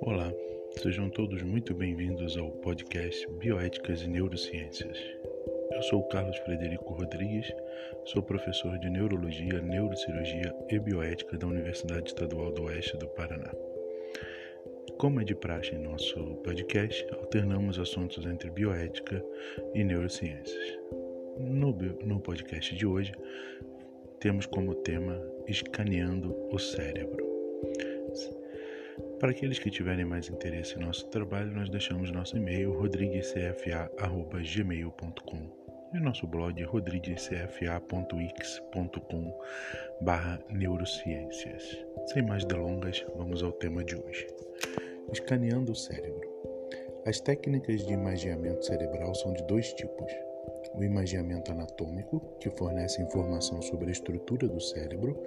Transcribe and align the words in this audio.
Olá, 0.00 0.32
sejam 0.82 1.08
todos 1.10 1.40
muito 1.42 1.72
bem-vindos 1.72 2.36
ao 2.36 2.50
podcast 2.50 3.30
Bioéticas 3.34 4.02
e 4.02 4.08
Neurociências. 4.08 4.98
Eu 5.70 5.82
sou 5.84 6.02
Carlos 6.08 6.36
Frederico 6.38 6.94
Rodrigues, 6.94 7.52
sou 8.06 8.20
professor 8.24 8.76
de 8.80 8.90
Neurologia, 8.90 9.60
Neurocirurgia 9.60 10.52
e 10.68 10.78
Bioética 10.80 11.38
da 11.38 11.46
Universidade 11.46 12.08
Estadual 12.08 12.50
do 12.52 12.64
Oeste 12.64 12.96
do 12.96 13.06
Paraná. 13.10 13.52
Como 14.98 15.20
é 15.20 15.24
de 15.24 15.36
praxe 15.36 15.76
em 15.76 15.78
nosso 15.78 16.16
podcast, 16.42 17.06
alternamos 17.12 17.78
assuntos 17.78 18.26
entre 18.26 18.50
bioética 18.50 19.24
e 19.74 19.84
neurociências. 19.84 20.78
No, 21.38 21.70
no 22.04 22.18
podcast 22.18 22.74
de 22.74 22.86
hoje, 22.86 23.12
temos 24.20 24.46
como 24.46 24.74
tema 24.74 25.20
Escaneando 25.46 26.34
o 26.50 26.58
Cérebro. 26.58 27.24
Para 29.18 29.30
aqueles 29.30 29.58
que 29.58 29.70
tiverem 29.70 30.04
mais 30.04 30.28
interesse 30.28 30.76
em 30.76 30.80
nosso 30.80 31.08
trabalho, 31.08 31.50
nós 31.52 31.70
deixamos 31.70 32.10
nosso 32.10 32.36
e-mail 32.36 32.78
rodriguescfa.gmail.com 32.78 35.66
e 35.94 36.00
nosso 36.00 36.26
blog 36.26 36.62
rodriguescfa.x.com 36.64 39.40
barra 40.02 40.38
neurociências. 40.50 41.78
Sem 42.06 42.22
mais 42.22 42.44
delongas, 42.44 43.06
vamos 43.16 43.42
ao 43.42 43.52
tema 43.52 43.82
de 43.84 43.96
hoje. 43.96 44.26
Escaneando 45.12 45.72
o 45.72 45.76
cérebro. 45.76 46.28
As 47.06 47.20
técnicas 47.20 47.86
de 47.86 47.92
imagiamento 47.92 48.66
cerebral 48.66 49.14
são 49.14 49.32
de 49.32 49.46
dois 49.46 49.72
tipos: 49.74 50.12
o 50.74 50.84
imagiamento 50.84 51.50
anatômico, 51.50 52.20
que 52.40 52.50
fornece 52.50 53.02
informação 53.02 53.62
sobre 53.62 53.88
a 53.88 53.92
estrutura 53.92 54.48
do 54.48 54.60
cérebro, 54.60 55.20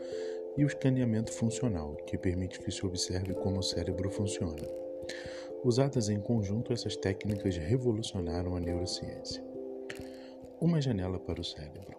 e 0.58 0.64
o 0.64 0.68
escaneamento 0.68 1.32
funcional, 1.32 1.96
que 2.06 2.18
permite 2.18 2.60
que 2.60 2.72
se 2.72 2.86
observe 2.86 3.34
como 3.34 3.60
o 3.60 3.64
cérebro 3.64 4.10
funciona. 4.10 4.68
Usadas 5.64 6.10
em 6.10 6.20
conjunto, 6.20 6.74
essas 6.74 6.96
técnicas 6.96 7.58
revolucionaram 7.58 8.56
a 8.56 8.60
neurociência. 8.60 9.44
Uma 10.60 10.82
janela 10.82 11.20
para 11.20 11.40
o 11.40 11.44
cérebro. 11.44 11.98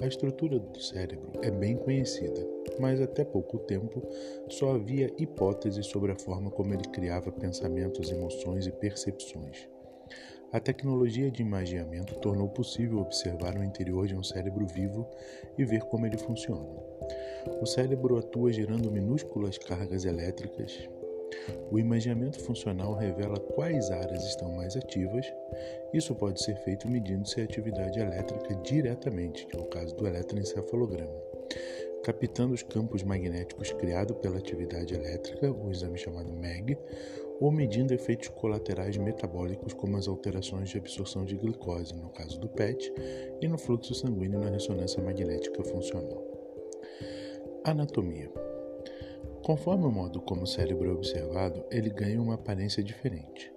A 0.00 0.06
estrutura 0.06 0.58
do 0.58 0.80
cérebro 0.80 1.32
é 1.42 1.50
bem 1.50 1.76
conhecida, 1.76 2.46
mas 2.80 3.00
até 3.00 3.24
pouco 3.24 3.58
tempo 3.60 4.02
só 4.48 4.74
havia 4.74 5.12
hipóteses 5.16 5.86
sobre 5.86 6.10
a 6.10 6.16
forma 6.16 6.50
como 6.50 6.74
ele 6.74 6.88
criava 6.88 7.30
pensamentos, 7.30 8.10
emoções 8.10 8.66
e 8.66 8.72
percepções. 8.72 9.68
A 10.52 10.60
tecnologia 10.60 11.30
de 11.30 11.42
imagiamento 11.42 12.14
tornou 12.16 12.48
possível 12.48 12.98
observar 12.98 13.56
o 13.56 13.64
interior 13.64 14.06
de 14.06 14.14
um 14.14 14.22
cérebro 14.22 14.66
vivo 14.66 15.08
e 15.56 15.64
ver 15.64 15.80
como 15.84 16.06
ele 16.06 16.18
funciona. 16.18 16.68
O 17.60 17.66
cérebro 17.66 18.18
atua 18.18 18.52
gerando 18.52 18.90
minúsculas 18.90 19.58
cargas 19.58 20.04
elétricas 20.04 20.88
o 21.70 21.78
imaginamento 21.78 22.38
funcional 22.40 22.94
revela 22.94 23.38
quais 23.40 23.90
áreas 23.90 24.24
estão 24.24 24.52
mais 24.52 24.76
ativas. 24.76 25.26
Isso 25.92 26.14
pode 26.14 26.42
ser 26.42 26.56
feito 26.56 26.88
medindo-se 26.88 27.40
a 27.40 27.44
atividade 27.44 27.98
elétrica 27.98 28.54
diretamente, 28.56 29.46
que 29.46 29.56
é 29.56 29.60
o 29.60 29.64
caso 29.64 29.94
do 29.96 30.06
eletroencefalograma, 30.06 31.12
captando 32.04 32.54
os 32.54 32.62
campos 32.62 33.02
magnéticos 33.02 33.72
criados 33.72 34.16
pela 34.18 34.38
atividade 34.38 34.94
elétrica, 34.94 35.50
o 35.50 35.70
exame 35.70 35.98
chamado 35.98 36.32
MEG, 36.32 36.78
ou 37.42 37.50
medindo 37.50 37.92
efeitos 37.92 38.28
colaterais 38.28 38.96
metabólicos 38.96 39.74
como 39.74 39.96
as 39.96 40.06
alterações 40.06 40.68
de 40.68 40.78
absorção 40.78 41.24
de 41.24 41.36
glicose, 41.36 41.92
no 41.92 42.08
caso 42.10 42.38
do 42.38 42.48
PET, 42.48 42.94
e 43.40 43.48
no 43.48 43.58
fluxo 43.58 43.92
sanguíneo 43.96 44.38
na 44.38 44.48
ressonância 44.48 45.02
magnética 45.02 45.64
funcional. 45.64 46.22
Anatomia. 47.64 48.30
Conforme 49.42 49.86
o 49.86 49.90
modo 49.90 50.20
como 50.20 50.42
o 50.42 50.46
cérebro 50.46 50.88
é 50.88 50.92
observado, 50.92 51.64
ele 51.68 51.90
ganha 51.90 52.22
uma 52.22 52.34
aparência 52.34 52.80
diferente. 52.80 53.52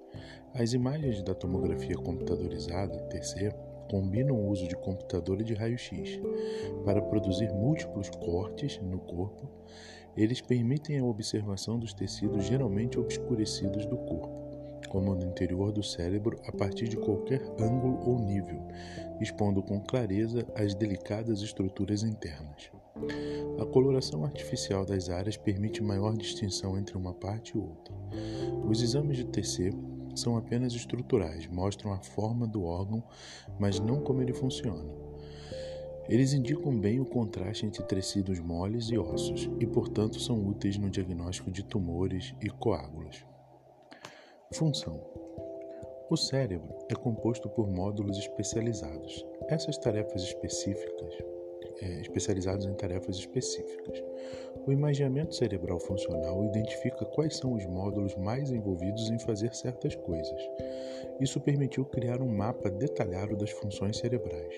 As 0.56 0.74
imagens 0.74 1.22
da 1.22 1.36
tomografia 1.36 1.96
computadorizada, 1.96 2.98
TC, 3.10 3.54
combinam 3.88 4.36
o 4.36 4.50
uso 4.50 4.68
de 4.68 4.76
computador 4.76 5.42
e 5.42 5.44
de 5.44 5.54
raio-x 5.54 6.20
para 6.84 7.04
produzir 7.04 7.54
múltiplos 7.54 8.10
cortes 8.10 8.80
no 8.82 8.98
corpo. 8.98 9.48
Eles 10.18 10.40
permitem 10.40 11.00
a 11.00 11.06
observação 11.06 11.78
dos 11.78 11.94
tecidos 11.94 12.46
geralmente 12.46 12.98
obscurecidos 12.98 13.86
do 13.86 13.98
corpo, 13.98 14.30
como 14.88 15.14
no 15.14 15.26
interior 15.26 15.72
do 15.72 15.84
cérebro, 15.84 16.40
a 16.48 16.52
partir 16.52 16.88
de 16.88 16.96
qualquer 16.96 17.42
ângulo 17.60 18.00
ou 18.08 18.20
nível, 18.20 18.62
expondo 19.20 19.62
com 19.62 19.82
clareza 19.82 20.46
as 20.56 20.74
delicadas 20.74 21.42
estruturas 21.42 22.04
internas. 22.04 22.72
A 23.60 23.66
coloração 23.66 24.24
artificial 24.24 24.86
das 24.86 25.10
áreas 25.10 25.36
permite 25.36 25.84
maior 25.84 26.16
distinção 26.16 26.78
entre 26.78 26.98
uma 26.98 27.14
parte 27.14 27.58
e 27.58 27.60
outra. 27.60 27.94
Os 28.70 28.82
exames 28.82 29.18
de 29.18 29.26
TC 29.26 29.72
são 30.16 30.38
apenas 30.38 30.74
estruturais, 30.74 31.46
mostram 31.48 31.92
a 31.92 32.00
forma 32.00 32.48
do 32.48 32.64
órgão, 32.64 33.04
mas 33.60 33.82
não 33.82 34.00
como 34.00 34.22
ele 34.22 34.34
funciona. 34.34 35.05
Eles 36.08 36.34
indicam 36.34 36.78
bem 36.78 37.00
o 37.00 37.06
contraste 37.06 37.66
entre 37.66 37.84
tecidos 37.84 38.40
moles 38.40 38.90
e 38.90 38.98
ossos 38.98 39.50
e, 39.60 39.66
portanto, 39.66 40.20
são 40.20 40.46
úteis 40.48 40.78
no 40.78 40.90
diagnóstico 40.90 41.50
de 41.50 41.64
tumores 41.64 42.36
e 42.42 42.50
coágulos. 42.50 43.26
Função: 44.54 45.02
O 46.10 46.16
cérebro 46.16 46.76
é 46.90 46.94
composto 46.94 47.50
por 47.50 47.68
módulos 47.68 48.20
especializados. 48.20 49.26
Essas 49.48 49.78
tarefas 49.78 50.22
específicas 50.22 51.35
é, 51.82 52.02
especializados 52.02 52.66
em 52.66 52.74
tarefas 52.74 53.18
específicas. 53.18 54.04
O 54.66 54.72
imaginamento 54.72 55.36
cerebral 55.36 55.80
funcional 55.80 56.44
identifica 56.46 57.06
quais 57.06 57.38
são 57.38 57.54
os 57.54 57.66
módulos 57.66 58.16
mais 58.16 58.52
envolvidos 58.52 59.10
em 59.10 59.20
fazer 59.20 59.54
certas 59.54 59.96
coisas. 59.96 60.40
Isso 61.20 61.40
permitiu 61.40 61.86
criar 61.86 62.22
um 62.22 62.28
mapa 62.28 62.70
detalhado 62.70 63.36
das 63.36 63.52
funções 63.52 63.98
cerebrais. 63.98 64.56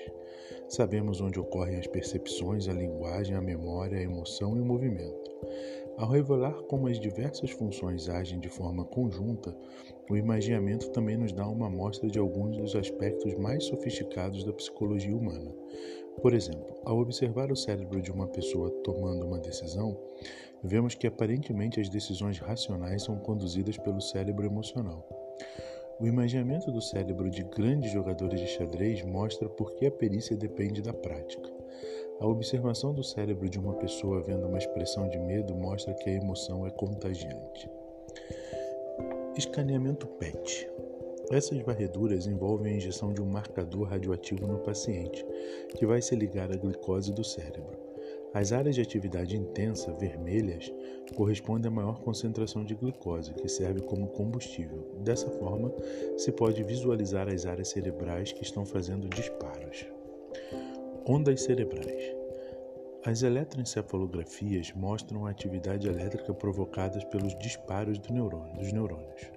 Sabemos 0.69 1.21
onde 1.21 1.39
ocorrem 1.39 1.77
as 1.77 1.87
percepções, 1.87 2.67
a 2.67 2.73
linguagem, 2.73 3.35
a 3.35 3.41
memória, 3.41 3.97
a 3.97 4.01
emoção 4.01 4.55
e 4.57 4.61
o 4.61 4.65
movimento. 4.65 5.27
Ao 5.97 6.07
revelar 6.07 6.53
como 6.69 6.87
as 6.87 6.99
diversas 6.99 7.49
funções 7.49 8.07
agem 8.07 8.39
de 8.39 8.49
forma 8.49 8.85
conjunta, 8.85 9.57
o 10.07 10.15
imaginamento 10.15 10.91
também 10.91 11.17
nos 11.17 11.33
dá 11.33 11.47
uma 11.47 11.65
amostra 11.65 12.07
de 12.07 12.19
alguns 12.19 12.55
dos 12.55 12.75
aspectos 12.75 13.33
mais 13.33 13.63
sofisticados 13.63 14.43
da 14.43 14.53
psicologia 14.53 15.17
humana. 15.17 15.51
Por 16.21 16.35
exemplo, 16.35 16.67
ao 16.85 16.99
observar 16.99 17.51
o 17.51 17.55
cérebro 17.55 17.99
de 17.99 18.11
uma 18.11 18.27
pessoa 18.27 18.69
tomando 18.83 19.25
uma 19.25 19.39
decisão, 19.39 19.99
vemos 20.63 20.93
que 20.93 21.07
aparentemente 21.07 21.81
as 21.81 21.89
decisões 21.89 22.37
racionais 22.37 23.01
são 23.01 23.17
conduzidas 23.17 23.75
pelo 23.77 23.99
cérebro 23.99 24.45
emocional. 24.45 25.03
O 25.99 26.05
imaginamento 26.05 26.71
do 26.71 26.79
cérebro 26.79 27.27
de 27.27 27.41
grandes 27.41 27.91
jogadores 27.91 28.39
de 28.39 28.45
xadrez 28.45 29.03
mostra 29.03 29.49
por 29.49 29.73
que 29.73 29.87
a 29.87 29.91
perícia 29.91 30.37
depende 30.37 30.79
da 30.79 30.93
prática. 30.93 31.56
A 32.19 32.25
observação 32.25 32.95
do 32.95 33.03
cérebro 33.03 33.47
de 33.47 33.59
uma 33.59 33.75
pessoa 33.75 34.21
vendo 34.21 34.47
uma 34.47 34.57
expressão 34.57 35.07
de 35.07 35.19
medo 35.19 35.53
mostra 35.53 35.93
que 35.93 36.09
a 36.09 36.13
emoção 36.13 36.65
é 36.65 36.71
contagiante. 36.71 37.69
Escaneamento 39.37 40.07
PET. 40.07 40.67
Essas 41.29 41.59
varreduras 41.61 42.25
envolvem 42.25 42.73
a 42.73 42.77
injeção 42.77 43.13
de 43.13 43.21
um 43.21 43.25
marcador 43.27 43.89
radioativo 43.89 44.47
no 44.47 44.57
paciente, 44.59 45.23
que 45.75 45.85
vai 45.85 46.01
se 46.01 46.15
ligar 46.15 46.51
à 46.51 46.55
glicose 46.55 47.13
do 47.13 47.23
cérebro. 47.23 47.77
As 48.33 48.51
áreas 48.51 48.75
de 48.75 48.81
atividade 48.81 49.37
intensa, 49.37 49.91
vermelhas, 49.93 50.73
correspondem 51.15 51.69
à 51.69 51.71
maior 51.71 52.01
concentração 52.01 52.65
de 52.65 52.73
glicose, 52.73 53.33
que 53.35 53.47
serve 53.47 53.81
como 53.81 54.07
combustível. 54.07 54.87
Dessa 55.01 55.29
forma, 55.29 55.71
se 56.17 56.31
pode 56.31 56.63
visualizar 56.63 57.29
as 57.29 57.45
áreas 57.45 57.67
cerebrais 57.67 58.31
que 58.31 58.43
estão 58.43 58.65
fazendo 58.65 59.07
disparos. 59.07 59.85
Ondas 61.09 61.43
cerebrais. 61.43 62.13
As 63.05 63.21
eletroencefalografias 63.23 64.73
mostram 64.73 65.25
a 65.25 65.29
atividade 65.29 65.87
elétrica 65.87 66.33
provocada 66.33 66.99
pelos 67.05 67.33
disparos 67.39 67.97
do 67.97 68.13
neurônio, 68.13 68.53
dos 68.57 68.73
neurônios. 68.73 69.31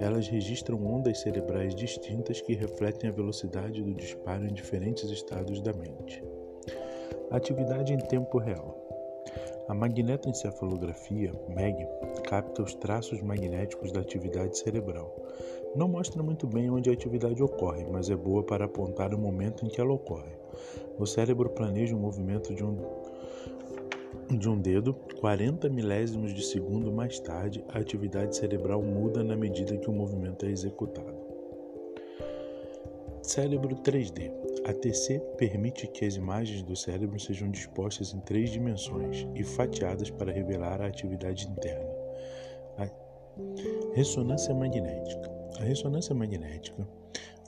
Elas 0.00 0.26
registram 0.26 0.82
ondas 0.82 1.20
cerebrais 1.20 1.74
distintas 1.74 2.40
que 2.40 2.54
refletem 2.54 3.10
a 3.10 3.12
velocidade 3.12 3.82
do 3.82 3.92
disparo 3.92 4.46
em 4.46 4.54
diferentes 4.54 5.10
estados 5.10 5.60
da 5.60 5.74
mente. 5.74 6.24
Atividade 7.30 7.92
em 7.92 7.98
tempo 7.98 8.38
real. 8.38 8.82
A 9.68 9.74
magnetoencefalografia, 9.74 11.32
MEG, 11.48 11.86
capta 12.24 12.62
os 12.62 12.74
traços 12.74 13.20
magnéticos 13.20 13.92
da 13.92 14.00
atividade 14.00 14.56
cerebral. 14.56 15.14
Não 15.76 15.88
mostra 15.88 16.22
muito 16.22 16.46
bem 16.46 16.70
onde 16.70 16.88
a 16.88 16.92
atividade 16.94 17.42
ocorre, 17.42 17.84
mas 17.84 18.08
é 18.08 18.16
boa 18.16 18.42
para 18.42 18.64
apontar 18.64 19.14
o 19.14 19.18
momento 19.18 19.64
em 19.64 19.68
que 19.68 19.80
ela 19.80 19.92
ocorre. 19.92 20.40
O 20.98 21.06
cérebro 21.06 21.48
planeja 21.50 21.96
o 21.96 21.98
movimento 21.98 22.54
de 22.54 22.64
um, 22.64 22.76
de 24.30 24.48
um 24.48 24.58
dedo 24.58 24.94
40 25.20 25.68
milésimos 25.68 26.34
de 26.34 26.42
segundo 26.42 26.92
mais 26.92 27.18
tarde, 27.18 27.64
a 27.68 27.78
atividade 27.78 28.36
cerebral 28.36 28.82
muda 28.82 29.24
na 29.24 29.36
medida 29.36 29.76
que 29.76 29.88
o 29.88 29.92
movimento 29.92 30.44
é 30.46 30.50
executado. 30.50 31.14
Cérebro 33.22 33.76
3D. 33.76 34.30
A 34.64 34.72
TC 34.72 35.20
permite 35.38 35.86
que 35.88 36.04
as 36.04 36.16
imagens 36.16 36.62
do 36.62 36.76
cérebro 36.76 37.18
sejam 37.18 37.50
dispostas 37.50 38.12
em 38.12 38.20
três 38.20 38.50
dimensões 38.50 39.26
e 39.34 39.42
fatiadas 39.42 40.10
para 40.10 40.32
revelar 40.32 40.80
a 40.80 40.86
atividade 40.86 41.48
interna. 41.48 41.90
A 42.78 42.88
ressonância 43.94 44.54
magnética. 44.54 45.30
A 45.58 45.64
ressonância 45.64 46.14
magnética 46.14 46.86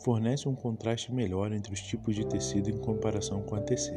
fornece 0.05 0.47
um 0.47 0.55
contraste 0.55 1.11
melhor 1.11 1.51
entre 1.51 1.73
os 1.73 1.81
tipos 1.81 2.15
de 2.15 2.27
tecido 2.27 2.69
em 2.69 2.77
comparação 2.77 3.41
com 3.41 3.55
a 3.55 3.61
TC. 3.63 3.91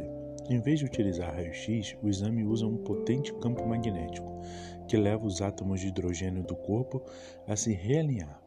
Em 0.50 0.62
vez 0.62 0.80
de 0.80 0.86
utilizar 0.86 1.36
raio-x, 1.36 1.98
o 2.02 2.08
exame 2.08 2.46
usa 2.46 2.66
um 2.66 2.78
potente 2.78 3.34
campo 3.42 3.68
magnético, 3.68 4.42
que 4.88 4.96
leva 4.96 5.26
os 5.26 5.42
átomos 5.42 5.82
de 5.82 5.88
hidrogênio 5.88 6.44
do 6.44 6.56
corpo 6.56 7.04
a 7.46 7.58
se 7.58 7.74
realinhar. 7.74 8.42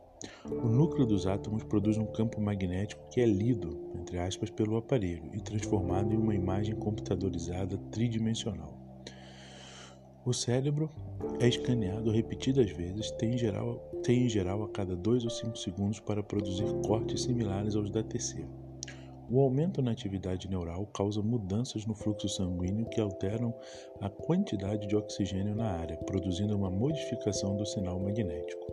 O 0.50 0.68
núcleo 0.68 1.04
dos 1.04 1.26
átomos 1.26 1.62
produz 1.62 1.98
um 1.98 2.06
campo 2.06 2.40
magnético 2.40 3.06
que 3.10 3.20
é 3.20 3.26
lido, 3.26 3.78
entre 3.94 4.18
aspas, 4.18 4.48
pelo 4.48 4.78
aparelho 4.78 5.30
e 5.34 5.40
transformado 5.42 6.14
em 6.14 6.16
uma 6.16 6.34
imagem 6.34 6.74
computadorizada 6.74 7.76
tridimensional. 7.90 8.89
O 10.22 10.34
cérebro 10.34 10.90
é 11.40 11.48
escaneado 11.48 12.10
repetidas 12.10 12.70
vezes, 12.72 13.10
tem 13.12 13.32
em 13.32 13.38
geral, 13.38 13.76
tem 14.02 14.26
em 14.26 14.28
geral 14.28 14.62
a 14.62 14.68
cada 14.68 14.94
2 14.94 15.24
ou 15.24 15.30
5 15.30 15.56
segundos 15.56 15.98
para 15.98 16.22
produzir 16.22 16.66
cortes 16.86 17.22
similares 17.22 17.74
aos 17.74 17.90
da 17.90 18.02
TC. 18.02 18.44
O 19.30 19.40
aumento 19.40 19.80
na 19.80 19.92
atividade 19.92 20.46
neural 20.46 20.86
causa 20.88 21.22
mudanças 21.22 21.86
no 21.86 21.94
fluxo 21.94 22.28
sanguíneo 22.28 22.84
que 22.90 23.00
alteram 23.00 23.54
a 23.98 24.10
quantidade 24.10 24.86
de 24.86 24.94
oxigênio 24.94 25.54
na 25.54 25.70
área, 25.70 25.96
produzindo 25.96 26.54
uma 26.54 26.70
modificação 26.70 27.56
do 27.56 27.64
sinal 27.64 27.98
magnético. 27.98 28.66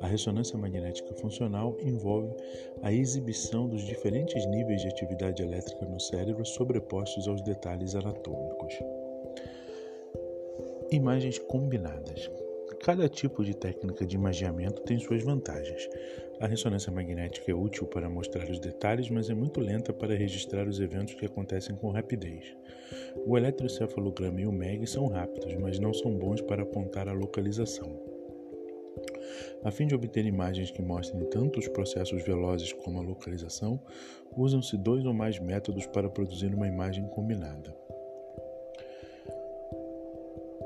A 0.00 0.06
ressonância 0.06 0.58
magnética 0.58 1.14
funcional 1.14 1.74
envolve 1.80 2.34
a 2.82 2.92
exibição 2.92 3.66
dos 3.66 3.82
diferentes 3.82 4.44
níveis 4.46 4.82
de 4.82 4.88
atividade 4.88 5.40
elétrica 5.40 5.86
no 5.86 5.98
cérebro 5.98 6.44
sobrepostos 6.44 7.26
aos 7.28 7.40
detalhes 7.40 7.94
anatômicos. 7.94 8.74
Imagens 10.92 11.38
combinadas. 11.38 12.30
Cada 12.84 13.08
tipo 13.08 13.42
de 13.42 13.56
técnica 13.56 14.04
de 14.04 14.14
imagiamento 14.14 14.82
tem 14.82 14.98
suas 14.98 15.22
vantagens. 15.22 15.88
A 16.38 16.46
ressonância 16.46 16.92
magnética 16.92 17.50
é 17.50 17.54
útil 17.54 17.86
para 17.86 18.10
mostrar 18.10 18.44
os 18.50 18.60
detalhes, 18.60 19.08
mas 19.08 19.30
é 19.30 19.34
muito 19.34 19.58
lenta 19.58 19.90
para 19.90 20.14
registrar 20.14 20.68
os 20.68 20.80
eventos 20.80 21.14
que 21.14 21.24
acontecem 21.24 21.74
com 21.76 21.88
rapidez. 21.88 22.54
O 23.24 23.38
eletrocefalograma 23.38 24.42
e 24.42 24.46
o 24.46 24.52
MEG 24.52 24.86
são 24.86 25.06
rápidos, 25.06 25.54
mas 25.54 25.78
não 25.78 25.94
são 25.94 26.14
bons 26.14 26.42
para 26.42 26.62
apontar 26.62 27.08
a 27.08 27.14
localização. 27.14 27.98
A 29.64 29.70
fim 29.70 29.86
de 29.86 29.94
obter 29.94 30.26
imagens 30.26 30.70
que 30.70 30.82
mostrem 30.82 31.24
tanto 31.30 31.58
os 31.58 31.68
processos 31.68 32.22
velozes 32.22 32.70
como 32.70 32.98
a 32.98 33.02
localização, 33.02 33.80
usam-se 34.36 34.76
dois 34.76 35.06
ou 35.06 35.14
mais 35.14 35.38
métodos 35.38 35.86
para 35.86 36.10
produzir 36.10 36.54
uma 36.54 36.68
imagem 36.68 37.08
combinada. 37.08 37.74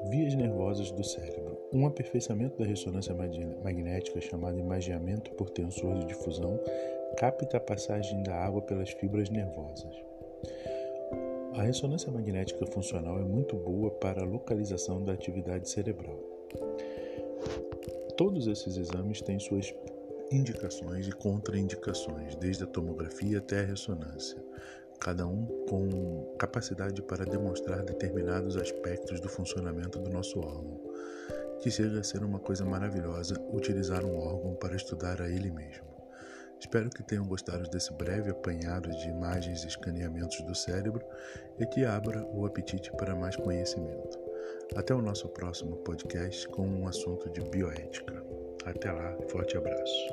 Vias 0.08 0.34
nervosas 0.34 0.90
do 0.92 1.02
cérebro. 1.02 1.58
Um 1.72 1.86
aperfeiçoamento 1.86 2.58
da 2.58 2.64
ressonância 2.64 3.14
magnética, 3.14 4.20
chamado 4.20 4.58
imagiamento 4.58 5.32
por 5.32 5.50
tensor 5.50 5.98
de 5.98 6.06
difusão, 6.06 6.60
capta 7.16 7.56
a 7.56 7.60
passagem 7.60 8.22
da 8.22 8.34
água 8.34 8.62
pelas 8.62 8.90
fibras 8.90 9.28
nervosas. 9.30 9.94
A 11.54 11.62
ressonância 11.62 12.10
magnética 12.12 12.66
funcional 12.66 13.18
é 13.18 13.24
muito 13.24 13.56
boa 13.56 13.90
para 13.90 14.22
a 14.22 14.26
localização 14.26 15.02
da 15.02 15.12
atividade 15.12 15.68
cerebral. 15.68 16.18
Todos 18.16 18.46
esses 18.46 18.76
exames 18.76 19.20
têm 19.20 19.38
suas 19.38 19.74
indicações 20.30 21.08
e 21.08 21.12
contraindicações, 21.12 22.36
desde 22.36 22.64
a 22.64 22.66
tomografia 22.66 23.38
até 23.38 23.60
a 23.60 23.66
ressonância 23.66 24.40
cada 25.00 25.26
um 25.26 25.46
com 25.68 26.34
capacidade 26.38 27.02
para 27.02 27.24
demonstrar 27.24 27.82
determinados 27.82 28.56
aspectos 28.56 29.20
do 29.20 29.28
funcionamento 29.28 29.98
do 29.98 30.10
nosso 30.10 30.38
órgão, 30.40 30.80
que 31.60 31.70
chega 31.70 32.00
a 32.00 32.04
ser 32.04 32.22
uma 32.22 32.38
coisa 32.38 32.64
maravilhosa 32.64 33.40
utilizar 33.52 34.04
um 34.04 34.16
órgão 34.18 34.54
para 34.54 34.76
estudar 34.76 35.20
a 35.20 35.28
ele 35.28 35.50
mesmo. 35.50 35.86
Espero 36.58 36.88
que 36.88 37.02
tenham 37.02 37.26
gostado 37.26 37.68
desse 37.68 37.92
breve 37.92 38.30
apanhado 38.30 38.90
de 38.90 39.08
imagens 39.08 39.62
e 39.62 39.68
escaneamentos 39.68 40.40
do 40.42 40.54
cérebro 40.54 41.04
e 41.58 41.66
que 41.66 41.84
abra 41.84 42.26
o 42.32 42.46
apetite 42.46 42.90
para 42.92 43.14
mais 43.14 43.36
conhecimento. 43.36 44.18
Até 44.74 44.94
o 44.94 45.02
nosso 45.02 45.28
próximo 45.28 45.76
podcast 45.78 46.48
com 46.48 46.66
um 46.66 46.88
assunto 46.88 47.30
de 47.30 47.40
bioética. 47.50 48.24
Até 48.64 48.90
lá, 48.90 49.16
forte 49.28 49.56
abraço. 49.56 50.10